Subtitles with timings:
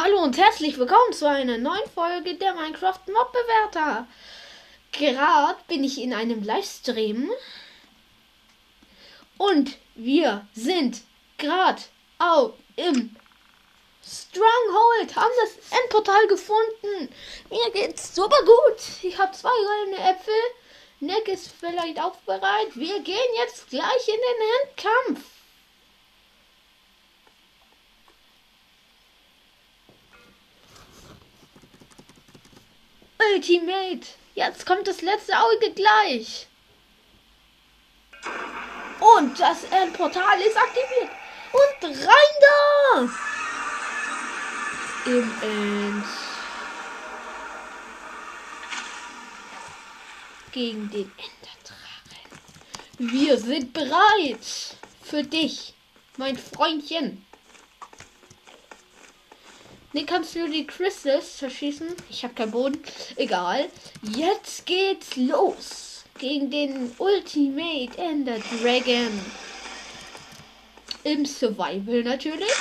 [0.00, 4.06] Hallo und herzlich willkommen zu einer neuen Folge der Minecraft Mob Bewerter.
[4.92, 7.28] Gerade bin ich in einem Livestream
[9.38, 11.00] und wir sind
[11.36, 11.82] gerade
[12.20, 13.16] auch im
[14.06, 17.12] Stronghold, haben das Endportal gefunden.
[17.50, 18.80] Mir geht's super gut.
[19.02, 20.32] Ich habe zwei goldene Äpfel.
[21.00, 22.68] Nick ist vielleicht auch bereit.
[22.74, 25.37] Wir gehen jetzt gleich in den Endkampf.
[33.34, 34.06] Ultimate.
[34.34, 36.46] Jetzt kommt das letzte Auge gleich.
[39.00, 41.10] Und das Endportal ist aktiviert.
[41.52, 43.08] Und rein da!
[45.06, 46.04] Im End.
[50.52, 52.38] Gegen den Enderdrachen.
[52.98, 54.76] Wir sind bereit.
[55.02, 55.74] Für dich,
[56.16, 57.24] mein Freundchen.
[59.94, 61.88] Nee, kannst du die Crystals verschießen?
[62.10, 62.78] Ich habe keinen Boden.
[63.16, 63.68] Egal.
[64.02, 66.04] Jetzt geht's los.
[66.18, 69.18] Gegen den Ultimate Ender Dragon.
[71.04, 72.52] Im Survival natürlich.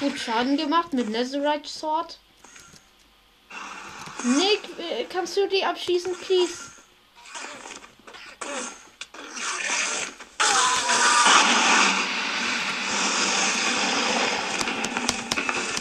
[0.00, 2.20] Gut Schaden gemacht mit Netherite Sword.
[4.22, 6.70] Nick, äh, kannst du die abschießen, please?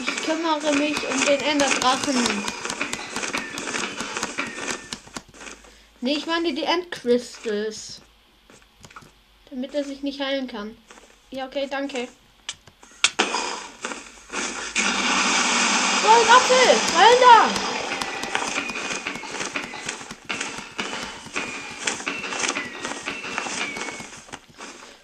[0.01, 2.43] Ich kümmere mich um den Enderdrachen.
[6.01, 8.01] Nee, ich meine die Endcrystals.
[9.51, 10.75] Damit er sich nicht heilen kann.
[11.29, 12.07] Ja, okay, danke.
[16.07, 16.69] Gold Apfel!
[16.95, 17.49] Rein da!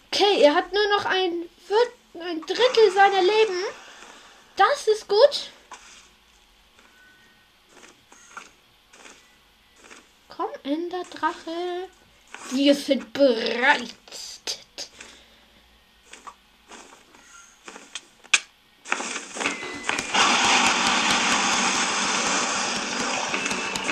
[0.08, 1.50] Okay, er hat nur noch ein,
[2.22, 3.66] ein Drittel seiner Leben.
[4.56, 5.50] Das ist gut.
[10.30, 11.90] Komm, Enderdrache.
[12.52, 14.03] Wir sind bereit.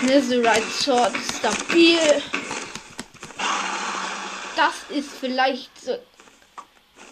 [0.03, 2.22] Netherite Sword stabil.
[4.56, 5.97] Das ist vielleicht so.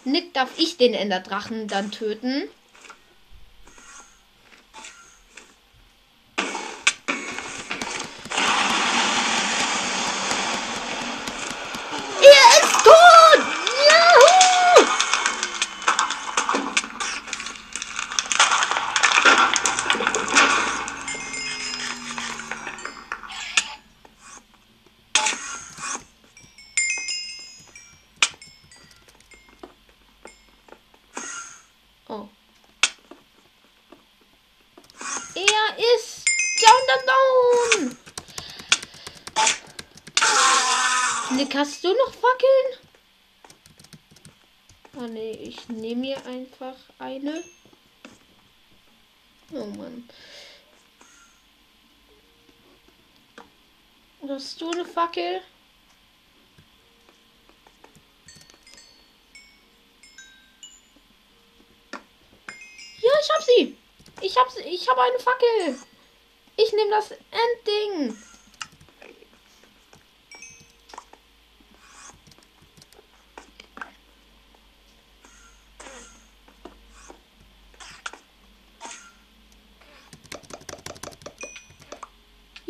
[0.04, 2.48] Nick, darf ich den Enderdrachen dann töten?
[12.22, 13.40] Er ist tot!
[13.88, 14.30] Juhu!
[32.08, 32.28] Oh.
[35.36, 36.24] Er ist
[36.60, 37.96] down, down, down.
[41.40, 42.90] Nick, hast du noch Fackeln?
[44.98, 47.42] Ah nee, ich nehme mir einfach eine.
[49.50, 50.06] Oh Mann.
[54.28, 55.40] Hast du eine Fackel?
[63.00, 63.78] Ja, ich hab sie.
[64.20, 64.60] Ich hab sie.
[64.60, 65.78] Ich habe eine Fackel.
[66.58, 68.29] Ich nehme das Endding.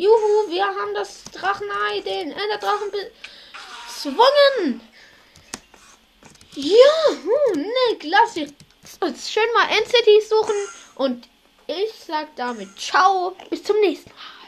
[0.01, 4.81] Juhu, wir haben das Drachenei, den Enderdrachen bezwungen.
[6.55, 8.35] Juhu, Nick, lass
[8.99, 10.55] uns schön mal Endcities suchen
[10.95, 11.29] und
[11.67, 14.40] ich sag damit ciao, bis zum nächsten Mal.